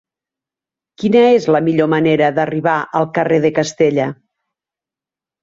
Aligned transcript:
Quina 1.03 1.21
és 1.33 1.45
la 1.55 1.61
millor 1.67 1.89
manera 1.95 2.31
d'arribar 2.39 2.79
al 3.01 3.07
carrer 3.19 3.39
de 3.45 3.53
Castella? 3.61 4.09